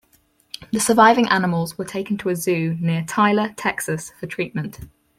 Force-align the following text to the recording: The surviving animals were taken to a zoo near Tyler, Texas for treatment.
The 0.71 0.79
surviving 0.79 1.27
animals 1.29 1.77
were 1.77 1.85
taken 1.85 2.17
to 2.17 2.29
a 2.29 2.35
zoo 2.35 2.75
near 2.81 3.03
Tyler, 3.03 3.53
Texas 3.55 4.09
for 4.19 4.25
treatment. 4.25 4.79